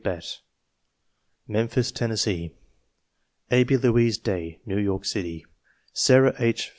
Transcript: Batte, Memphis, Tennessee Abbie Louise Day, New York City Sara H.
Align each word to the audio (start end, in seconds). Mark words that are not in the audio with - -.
Batte, 0.03 0.41
Memphis, 1.47 1.91
Tennessee 1.91 2.55
Abbie 3.51 3.77
Louise 3.77 4.17
Day, 4.17 4.59
New 4.65 4.79
York 4.79 5.05
City 5.05 5.45
Sara 5.93 6.33
H. 6.39 6.69